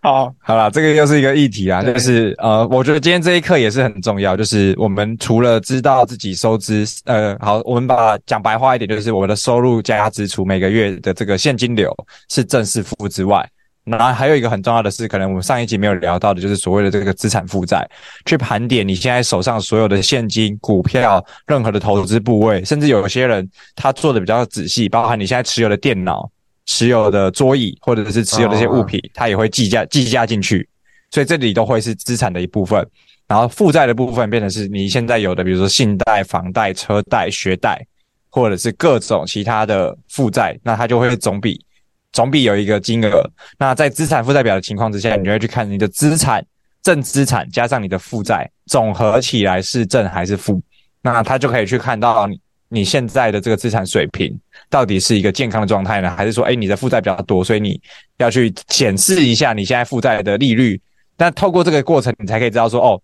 [0.04, 11.94] 好，好了，这个又是一个议题啦，就是呃，我觉得今天这一课也是很重要，就是我们除了知道自己收支，呃，好，我们把讲白话一点，就是我们的收入加支出每个月的这个现金流
[12.28, 13.48] 是正是负之外。
[13.84, 17.88] 那还有一个很重要的是，可能我们上一集没有聊到的，就是所谓的这个资产负债，
[18.26, 26.28] 去盘点你现在手上所有的现金、股票、任何的投资部位，甚至有些人他做的比较仔细，包含你现在持有的电脑、
[26.66, 30.68] 持有的桌椅，或者是持有的一些物品，它也会计价计价进去，
[31.10, 32.86] 所以这里都会是资产的一部分。
[33.28, 37.80] 然后负债的部分变成是你现在有的，比如说信贷、房贷、车贷、学贷，
[38.28, 41.64] 或者是各种其他的负债，那它就会总比。
[42.12, 43.26] 总比有一个金额，
[43.58, 46.44] 那在资产负债表的情况之下，你就会去看你的资产
[46.82, 50.60] 正资产加上你的负债总和起来是正还是负，
[51.00, 52.38] 那他就可以去看到你
[52.72, 54.34] 你现在的这个资产水平
[54.70, 57.78] 到底是一个健康的状态呢，还是说，哎，你的负债比较多，所以你
[58.16, 60.80] 要去检视一下你现在负债的利率。
[61.16, 63.00] 但透过这个过程，你才可以知道说，哦，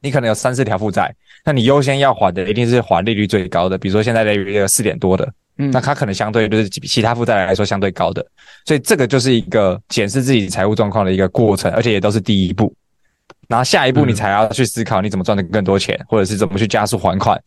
[0.00, 5.30] 你可能有三四条负债，那你优先要还的一定是还利率最高的，比如说现在利率有四点多的。
[5.58, 8.26] 嗯，那它可能相对就是比其他负债来说相对高的，
[8.64, 12.74] 所以这个就是一个检视自己财务状况的一个过程，而且也都是第一步。
[13.48, 17.40] 然后下一步你才要去思考你怎么赚的更多钱，或者是怎么去加速还款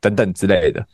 [0.00, 0.84] 等等之类的。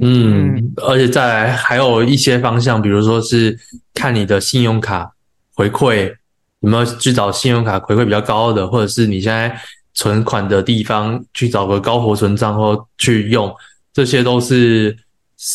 [0.00, 3.58] 嗯，而且再来还有一些方向，比如说是
[3.94, 5.10] 看你的信用卡
[5.54, 6.14] 回馈
[6.60, 9.58] 有没有去找信用卡回馈比较高的，或者是你现在
[9.94, 13.54] 存款的地方去找个高活存账号去用，
[13.92, 14.96] 这些都是。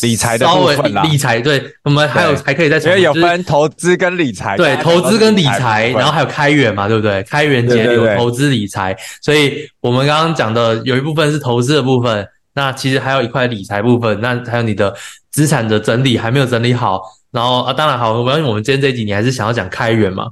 [0.00, 7.22] 理财的部分啦，理财对，我们还有还可以再，因为有分投资跟理财，对，投资跟理财，然后还有开源嘛，对不对？
[7.24, 14.94] 开源节流，投资理财，所以我们刚刚讲的有一部分是投资的部分，那其实还有一块理财部分，那还有你的
[15.30, 20.28] 资产的整理还没有整理好，然后啊，当然好，我相信我们今天这一集你还是想要讲开源嘛。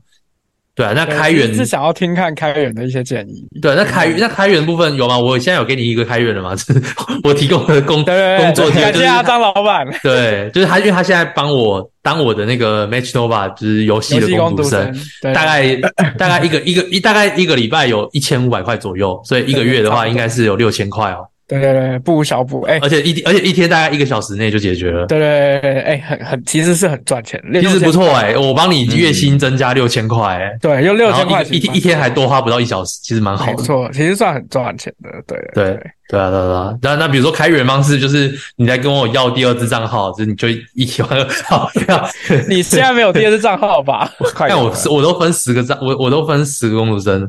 [0.74, 3.46] 对啊，那开源是想要听看开源的一些建议。
[3.60, 5.18] 对，那开源那开源部分有吗？
[5.18, 6.56] 我现在有给你一个开源的吗？
[6.56, 6.82] 就是
[7.24, 9.86] 我提供的工工作，就是，感谢阿张老板。
[10.02, 15.76] 对，就是他，因为他现在帮我当我的那个 Match Nova，就是游戏的工读生，大概
[16.16, 21.28] 大概一个一个一大概一个礼拜有一千五百块左右，所以一个月的话应该是有六千块哦。
[21.60, 25.06] 对对对，不无小补哎，而且一而且一天大概一个小时内就解决了。
[25.06, 30.38] 对对对，哎，很很其实是很赚钱，其实不错哎，我帮你月薪增加六千块。
[30.38, 33.52] 哎，对，用六千块一一天还多花不到一小时，其实蛮好的。
[33.52, 35.74] 没错，其实算很赚钱的，对对。
[35.74, 36.74] 对啊对啊。
[36.82, 41.70] 那那比如说开源方式，就是你来跟我要第二支账号，就是你就一起玩好。
[42.48, 44.10] 你现在没有第二支账号吧？
[44.48, 47.20] 但我我都分十个账，我我都分十个工读生。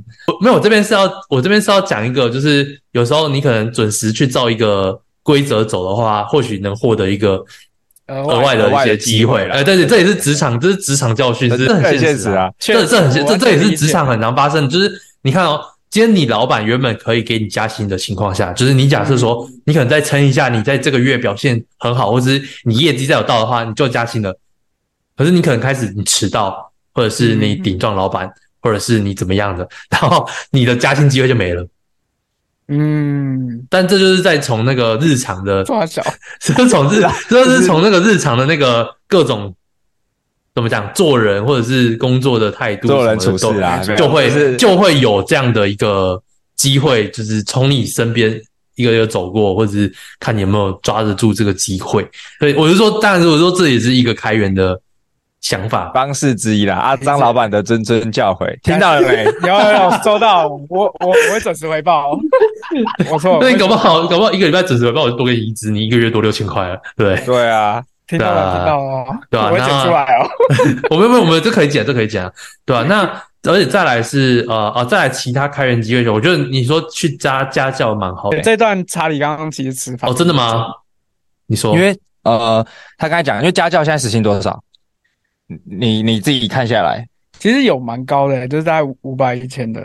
[0.41, 2.79] 没有，我这边是要我这边是要讲一个，就是。
[2.93, 7.43] 有时候你可能准时去照一个规则走的话，或许能获得一个
[8.05, 9.55] 额外的一些机会了。
[9.55, 12.51] 哎，对对，这也是职场，这是职场教训，这是很现实啊。
[12.59, 14.69] 这这很现，这这也是职场很常发生。
[14.69, 14.93] 就是
[15.23, 15.59] 你看哦，
[15.93, 24.35] 今天你老板原本可以给你加薪的情况下，就是你假设说你可能再撑一下，你在这个月表现很好，或者是你业绩再有到的话，你就加薪了。
[25.15, 28.27] 可是你可能开始你迟到，或者是你顶撞老板，
[28.59, 31.63] 或者是你怎么样的，然后你的加薪机会就没了。
[32.69, 36.01] 嗯，但这就是在从那个日常的抓小，
[36.41, 39.53] 是从日，这是从那个日常的那个各种
[40.53, 46.21] 怎么讲做人或者是工作的态度，做人处事啊，就会就会有这样的一个
[46.55, 48.29] 机会，就是从你身边
[48.75, 52.07] 一个一个走过，或者是看你有没有抓得住这个机会。
[52.39, 54.79] 所以我就说，当然我说这也是一个开源的。
[55.43, 59.25] 想法方式之一啦，阿张老板的谆谆教诲，听到了没？
[59.45, 62.17] 有有有收到，我我我会准时回报。
[63.11, 67.83] 我错，那你搞不好搞不好一个礼拜准时回报，我就多给你一支，你一个月多六千块了，对对啊，
[68.17, 69.47] 听到了听到了，对吧？
[69.49, 70.29] 我会剪出来哦。
[70.91, 72.29] 我们我们我们这可以剪，这可以剪，
[72.65, 72.83] 对啊？
[72.87, 73.03] 那
[73.51, 78.39] 而且再来是呃呃，再来其他开源机会，我觉得你说去家家教蛮好的。
[78.41, 80.67] 这段查理刚刚其实吃饭哦，真的吗？
[81.47, 82.65] 你说，因为呃，
[82.97, 84.63] 他刚才讲，因为家教现在时薪多少？
[85.65, 87.05] 你你自己看下来，
[87.39, 89.81] 其实有蛮高的，就是大概五百一千的，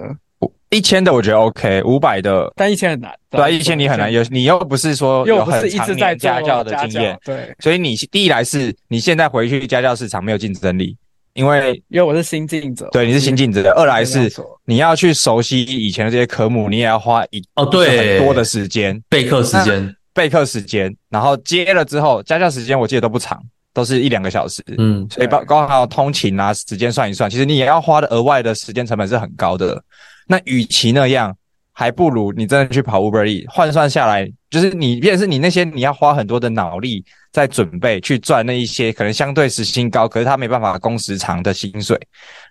[0.71, 10.95] 一千的我觉得 OK，五百的，但一千很难，对啊，一千你很难，有你又不是说又不是一直在家教的经验，对，所以你第一来是你现在回去家教市场没有竞争力，
[11.33, 13.73] 因为因为我是新进者，对，你是新进者的。
[13.73, 14.31] 二来是
[14.67, 24.63] 你要去熟悉以前的这些科目，你也要花一哦对很多的时间备课时间，备课时间，然后接了之后家教时间我记得都不长，都是一两个小时。
[24.77, 29.83] 嗯，所以包刚好通勤啊时间算一算，其实你也要花的额外的时间成本是很高的。
[30.29, 31.37] 那与其那样。
[31.81, 41.97] 还不如你真的去跑 Uber E，换算下来，就是你，变成是你那些你要花很多的脑力在准备去赚那一些可能相对时薪高，可是他没办法工时长的薪水，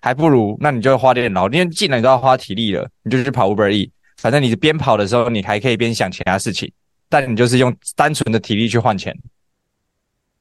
[0.02, 6.72] 还不如那你就花点脑力，因为既然你都要花体力了，你就去跑 Uber E，反正你边跑的时候你还可以边想其他事情，
[7.10, 9.14] 但你就是用单纯的体力去换钱。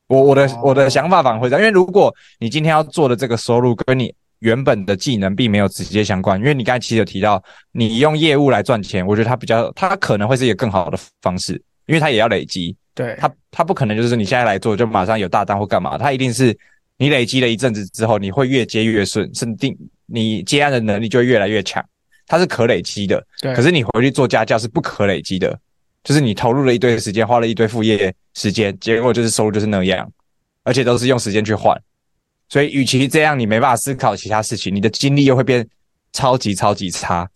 [0.07, 4.15] 我我的我的想法反而会这样，因为如果你今天要做的这个收入跟你。
[4.41, 11.53] 原本的技能并没有直接相关，因为你刚才其实有提到，你用业务来赚钱，我觉得它比较，它可能会是一个更好的方式，
[11.87, 12.77] 因为它也要累积。
[12.95, 16.57] 对，它它不可能就是你现在来做就马上有大单或干嘛，它一定是
[16.97, 21.85] 你累积了一阵子之后，你会越接越顺，甚至你接案的能力就会越来越强，
[22.27, 23.23] 它是可累积的。
[23.41, 25.59] 对，可是你回去做家教是不可累积的，
[26.05, 30.11] 就是你投入了一堆时间，花了一堆副业时间，结果就是收入就是那样，
[30.63, 31.79] 而且都是用时间去换。
[32.49, 35.67] 所以，与其这样，你没办法思考其他事情，你的精力又会变
[36.13, 37.29] 超级超级差，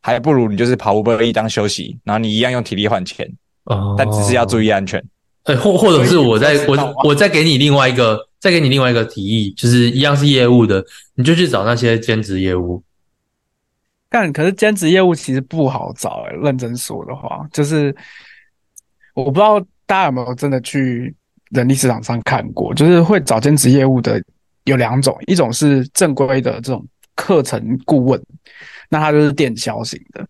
[0.00, 3.28] 还不如你就是跑 Uber 当休息，然后你一样用体力换钱，
[3.64, 5.02] 哦，但只是要注意安全。
[5.44, 10.84] 哎，或或者是我再我我再给你另外一个，再给你另外一个提议，就是一样是业务的，
[11.16, 12.80] 你就去找那些兼职业务。
[14.08, 17.92] 但可是兼职业务其实不好找，欸，认真说的话，就是
[19.14, 21.12] 我不知道大家有没有真的去
[21.50, 24.22] 人力市场上看过，就是会找兼职业务的。
[24.64, 28.22] 有两种，一种是正规的这种课程顾问，
[28.88, 30.26] 那他就是电销型的。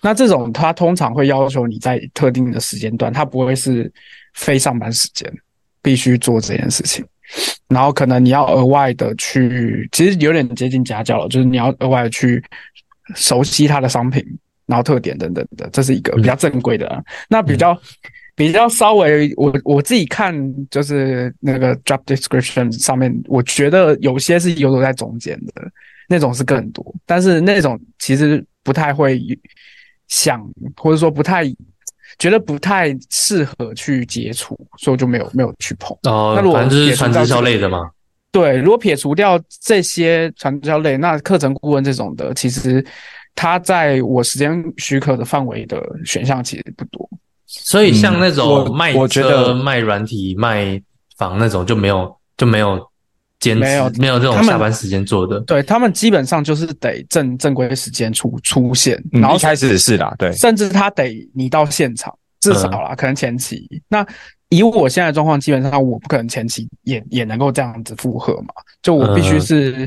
[0.00, 3.92] 那这种他通常会要求你在特定的时间段，他不会是
[4.34, 5.32] 非上班时间
[5.82, 7.04] 必须做这件事情。
[7.68, 12.42] 然后可能你要额外的去，其实有点接近家教了，就是你要额外的去
[13.14, 14.24] 熟悉他的商品，
[14.66, 17.04] 然后特点等等的，这是一个比较正规的。
[17.28, 17.80] 那比较。
[18.38, 20.32] 比较稍微，我我自己看
[20.70, 25.52] 就是那个 job description 上面，我觉得有些是游走在中间的，
[26.08, 29.20] 那种是更多，但是那种其实不太会
[30.06, 30.40] 想，
[30.76, 31.44] 或者说不太
[32.16, 35.96] 觉得不太适合去接触，所以我就没有没有去碰。
[36.04, 37.90] 哦，那如果是传直销类的吗？
[38.30, 42.84] 对，如果撇除掉这些传直销类，那课程顾问这种的，其实
[43.34, 47.10] 它在我时间许可的范围的选项其实不多。
[47.50, 50.80] 所以像那种卖车、嗯、我觉得卖软体、卖
[51.16, 52.78] 房那种就没有就没有
[53.40, 55.40] 兼职，没有没有这种下班时间做的。
[55.40, 63.66] 对，他们基本上就是得正正规时间出出现，然后、嗯、一开始是啦，对，甚至他得你到现场，至少啦，嗯、可能前期。
[63.88, 64.06] 那
[64.50, 69.86] 以我现在状况，基本上我不可能前期也也能够这样子负荷嘛，就我必须是、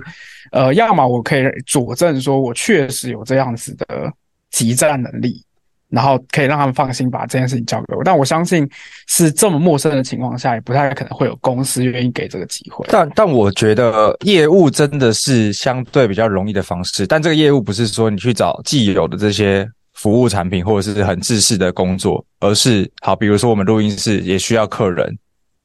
[0.52, 4.12] 嗯、呃，要么我可以佐证说我确实有这样子的
[4.50, 5.44] 集战能力。
[5.92, 8.68] 然后可以让他们放心把这件事情交给我，但我相信
[9.08, 12.86] 是这么陌生的情况下，也不太可能会有公司愿意给这个机会。
[12.90, 25.14] 但但我觉得业务真的是相对比较容易的方式，但这个业务不是说你去找既有的这些服务产品或者是很制式的工作，而是好，比如说我们录音室也需要客人，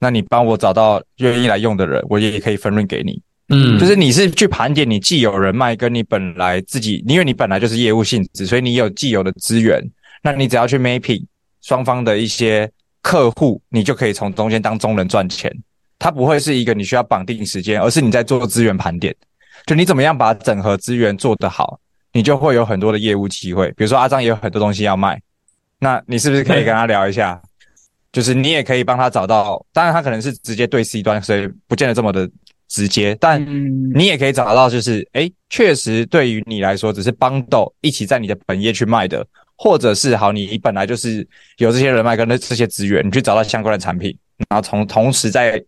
[0.01, 3.23] 那你帮我找到愿意来用的人，我也可以分润给你。
[3.49, 9.81] 嗯，就是你是去盘点你既有人脉跟你本来自己，因为你本来就是业务性质，所以你有既有的资源。
[10.23, 11.25] 那你只要去 mapping
[11.63, 12.71] 双方的一些
[13.03, 15.53] 客户，你就可以从中间当中人赚钱。
[15.99, 19.15] 它不会是一个你需要绑定时间，而是你在做资源盘点。
[19.65, 21.81] 就你怎么样把整合资源做得好，
[22.13, 23.69] 你就会有很多的业务机会。
[23.77, 25.21] 比如说阿张也有很多东西要卖，
[25.79, 27.41] 那你是不是可以跟他聊一下？
[28.13, 32.31] 就是你也可以帮他找到，当然他可能是直接对 C 端，所以不见得这么的
[32.69, 33.45] 直接，但
[33.95, 39.27] 你也可以找到，就是诶，确实对于你来说，只是 bundle 一起在你的本业去卖的。
[39.57, 44.17] 或者是好，你本来就是有这些人脉跟这些资源，你去找到相关的产品，
[44.49, 45.63] 然后从同时再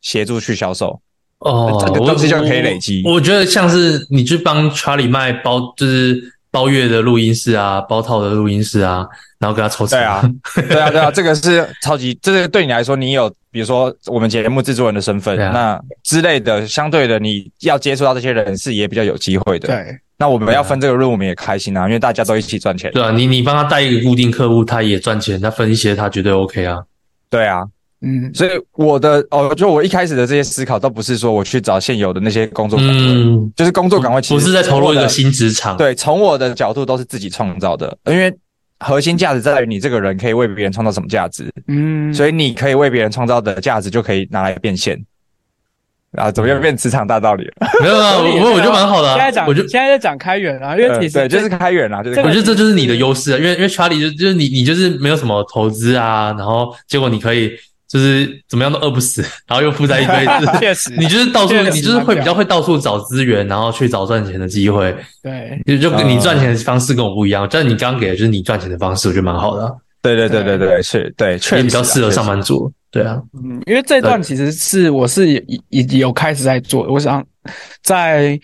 [0.00, 0.98] 协助去销售，
[1.40, 3.02] 哦，这个东西就可以累积。
[3.04, 9.06] 我觉得像是你去帮 Charlie 卖包，就是包月的录音室啊，包套的录音室啊，
[9.38, 9.98] 然后给他抽成。
[9.98, 19.68] 对啊，对啊，对啊，这个是超级，这个对你来说，你有比如说我们节目制作人的身份，啊、那之类的，相对的，你要接触到这些人是也比较有机会的。
[19.68, 19.98] 对。
[20.16, 22.90] 那我们要分这个润，我们也开心啊，因为大家都一起赚钱。
[22.92, 26.78] 对啊，你你帮他带一个固定客户，他也赚钱，他分一些，他绝对 OK 啊。
[27.28, 27.62] 对啊，
[28.00, 35.76] 嗯，所以我的哦，就我一开始的这些思考，都不是说我去找现有的那些工作岗位，嗯，就是工作岗位，其实不是在投入一个新职场。
[35.76, 38.32] 对，从我的角度都是自己创造的，因为
[38.78, 44.96] 核心价值在于你这个人可以为别人创造什么价值，嗯，所以你可以为别人创造的价值就可以拿来变现。
[46.16, 47.52] 啊，怎么又变职场大道理了？
[47.82, 49.08] 没有啊， 我我觉得蛮好的。
[49.14, 52.20] 现在讲，我就现在在讲开源啊，因为其实对，就是开源啊，就是。
[52.20, 57.52] 我觉得这就是你的优势啊，因为因为 Charlie 就就是你你就是没有什么投资啊，然后结果你可以
[57.88, 60.26] 就是怎么样都饿不死，然后又负债一堆。
[60.58, 64.94] 确实，你就是到处，你就是会比较会到处找资源，然后去找赚钱的机会。
[65.22, 69.76] 对，就就你赚钱的方式跟我不一样，但你刚刚给的就是你赚钱的方式，我觉得蛮好的。
[70.04, 72.70] 对对对对对，是对，确实比较适合上班族。
[72.90, 76.86] 对啊，嗯，因为这段其实是我是已已有开始在做。
[76.92, 77.24] 我想
[77.82, 78.38] 在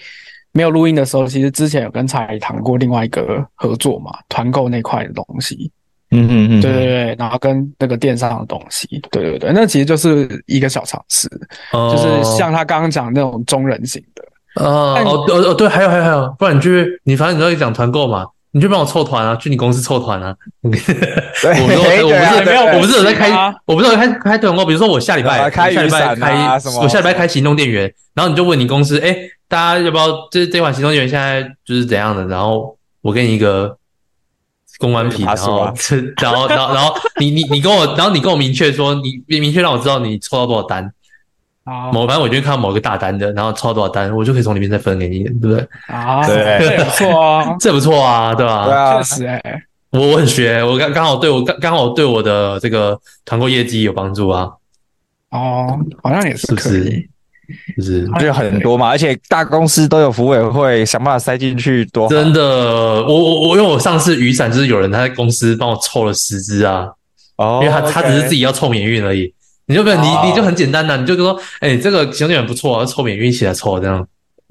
[0.52, 5.70] 没有录音的时候，其实之前有跟蔡谈过另外一个合作嘛，团购那块的东西。
[6.12, 11.28] 嗯嗯嗯，对对对，然后跟那个电商的东西，对对对，那其实就是一个小尝试，
[11.72, 14.24] 哦、就是像他刚刚讲的那种中人型的。
[14.56, 18.26] 哦哦哦哦，对，还有还有还有，不然你去，你反正你都在讲团购嘛。
[18.52, 20.34] 你就帮我凑团啊，去你公司凑团啊。
[20.62, 23.30] 我说我不是没有，我不是有在开，
[23.64, 24.64] 我不是有开开团购。
[24.64, 29.16] 比如说我下礼拜开下礼拜开，我下礼拜开行动电源，然后你就问你公司，哎，
[29.48, 32.26] 大家要不要这这款行动电源现在就是怎样的？
[32.26, 33.76] 然后我给你一个
[34.78, 35.72] 公关品，然后
[36.20, 40.92] 然后然后然后你你你跟我，然后你跟我明确说，你明确让我知道你抽到多少单。
[41.92, 45.68] 某反正我就看到某个大单的，然后抽多少单，我就可以从里面再分给你，对不对？
[45.86, 48.64] 啊，对，这也不错啊， 这不错啊，对吧？
[48.64, 54.48] 对啊，确实哎，我我很学，我刚刚好对我刚刚好对我的这个团购业绩有帮助啊。
[55.30, 57.06] 哦，好像也是可以，
[57.76, 62.08] 就是就很多嘛，而且大公司都有服委会，想办法塞进去多。
[62.08, 62.40] 真的，
[63.04, 66.88] 我我我因为我上次雨伞就是有人他在公司帮我凑了十支啊，
[67.36, 69.32] 哦，因为他他只是自己要凑免运而已。
[69.70, 74.04] 你就不，你你就很简单的，你就说，哎，这个行动电源不错啊，凑免运气来凑这样。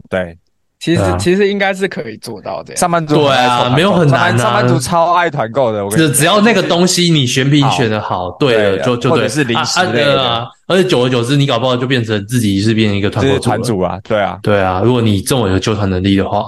[0.10, 0.38] 对，
[0.80, 2.74] 其实其实应该是可以做到的。
[2.78, 4.38] 上班族对啊，没有很难啊。
[4.38, 9.28] 上班族超爱团购的，我跟你只只要那个东西你选品选的好，对了，就就对。
[9.28, 14.00] 是零食类的，而且久而久之，你搞不好就变成自己是变成一个团购团主啊。
[14.08, 16.46] 对啊，对啊，如果你这么有纠团能力的话，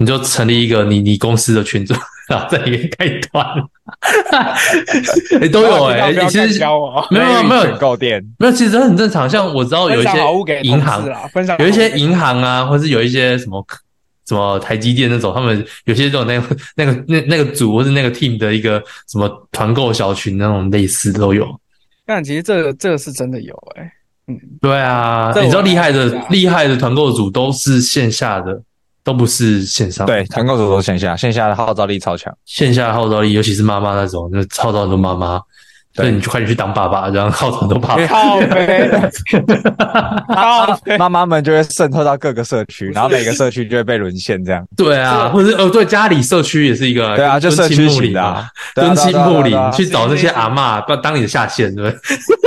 [0.00, 1.94] 你就成立一个你你公司的群组。
[2.30, 3.44] 然后在里面开团，
[5.40, 6.60] 哎，都有哎，其实
[7.10, 9.28] 没有没有选购店，没有，其实很正常。
[9.28, 10.10] 像我知道有一些
[10.62, 11.04] 银行，
[11.58, 13.66] 有一些银行啊，或是有一些什么
[14.28, 21.44] 什么台积电那种，他们有些这种那个那个那那个组或是那个 team 的一个什么团购小群那种类似都有。
[22.06, 23.92] 但其实这个这个是真的有哎，
[24.28, 28.62] 嗯，对啊，你知道厉害的厉害的团购组都是线下的。
[29.02, 35.40] 都不是线上，对，团购手都线下，线下的号召力超强，线下的号召力，尤其是妈妈那种，就号召很多妈妈，
[35.94, 37.96] 所以你就快点去当爸爸，然后号召很多爸。
[40.28, 44.64] 爸， 妈妈们就会渗透到各个社区， 然后每个社区就会被沦陷这样。
[44.76, 51.98] 对啊，或者呃，对，家里社区也是一个，对啊，就社区型的，敦亲睦邻，去找那些阿嬷当当你的下线，对不对？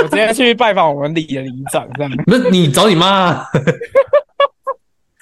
[0.03, 2.11] 我直接去拜访我们里的里长，这样。
[2.25, 3.43] 不是你找你妈。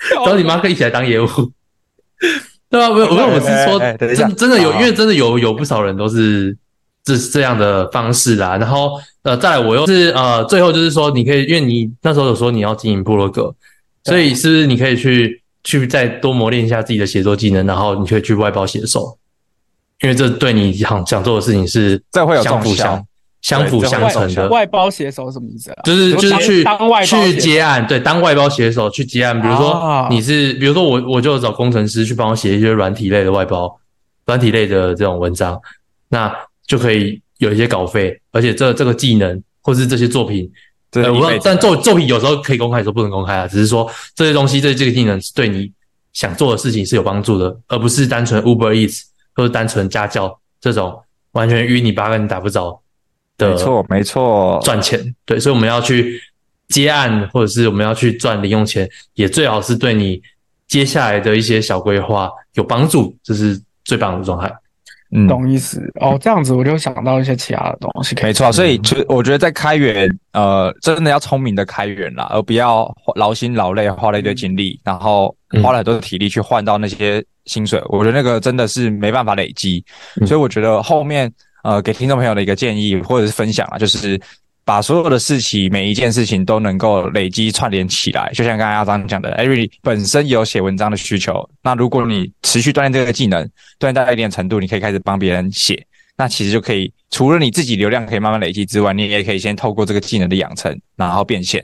[0.26, 1.28] 找你妈可以一起来当业务，
[2.70, 3.80] 对啊，没有，我我是说，
[4.16, 6.58] 真真的有，因为真的有有不少人都是
[7.04, 8.58] 这这样的方式啦。
[8.58, 13.54] 然后呃，再来我又是呃，最后就是说，你可以，因为你那时候有说你要经营部落格，
[14.04, 19.18] 所以是不是你可以去去再多磨练一下自己的写作技能，然后你可以去外包写手，
[20.02, 23.06] 因为这对你想想做的事情是再会有相辅相。
[23.42, 25.82] 相辅相成的外包写手什么意思啊？
[25.84, 29.42] 就是就是去当外去接案，对，当外包写手去接案。
[29.42, 33.76] 比如说你是，比如说我我就找工程师去帮我写一些软体类的外包，
[34.26, 35.60] 软体类的这种文章，
[36.10, 36.32] 那
[36.68, 40.48] 就可以有一些稿费，而且这这个技能或是这些作品，
[40.92, 43.48] 呃，我但作作品有时候可以公开，有时候不能公开啊。
[43.48, 45.72] 只是说这些东西，这这个技能是对你
[46.14, 49.02] 想做的事情是有帮助的，而不是单纯 Uber Eats
[49.34, 52.80] 或者单纯家教这种完全淤泥巴跟你打不着。
[53.38, 56.22] 没错，没错，赚钱对，所以我们要去
[56.68, 60.22] 接案，或者是我们要去赚零用钱，也最好是对你
[60.68, 64.52] 接下来的一些小规划有帮助，这是最棒的状态。
[65.14, 68.16] 嗯，懂意思哦，这样子我就想到一些其他的东西。
[68.22, 77.82] 没错，所以就我觉得在开源，呃，真的要聪明的开源啦，而不要劳心劳累，花了一堆精力，然后花了很多体力去换到那些薪水。
[77.90, 79.84] 我觉得那个真的是没办法累积，
[80.28, 81.32] 所以我觉得后面。
[81.64, 84.20] 呃，给听众朋友的一个建议或者是分享啊，就是
[84.64, 88.32] 把所有的事情，每一件事情都能够累积串联起来。
[88.34, 93.44] 就像刚才阿张讲的，Eric 本身有写文章的需求，那如果你持续锻炼这个技能，
[93.80, 95.86] 锻炼到一定程度，你可以开始帮别人写，
[96.16, 101.64] 那其实就可以除了你自己流量可以慢慢累积之外，你也可以先透过这个技能的养成，然后变现，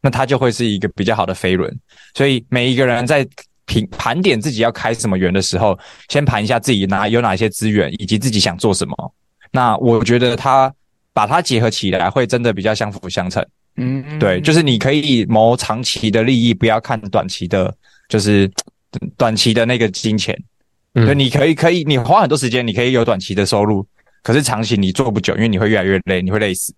[0.00, 1.74] 那它就会是一个比较好的飞轮。
[2.14, 3.26] 所以每一个人在
[3.66, 5.78] 评盘点自己要开什么源的时候，
[6.08, 9.14] 先盘一下自己哪有哪些资源，以及自己想做什么。
[9.50, 10.72] 那我觉得它
[11.12, 13.44] 把它结合起来，会真的比较相辅相成。
[13.76, 17.72] 嗯，对，就是你可以谋长期的利益，不要看短期的，
[18.08, 18.50] 就是
[19.16, 20.36] 短期的那个金钱。
[20.94, 23.86] 嗯对，你可以可以，你花很多时间，你可以有短期的收入，
[24.22, 26.74] 可是长期你做不久，因为你会越来越累，你会累死。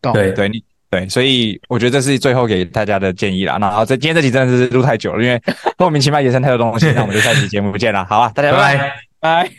[0.00, 3.58] 懂对对你对，所以我觉得这是最后给大家的建议啦。
[3.58, 5.40] 那好，这今天这集真的是录太久了，因为
[5.76, 8.94] 莫名其妙延伸太多东西，那我们就下期节目见了，好啊，大家拜。
[9.20, 9.50] 拜。